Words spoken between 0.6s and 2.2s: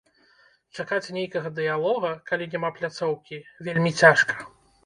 Чакаць нейкага дыялога,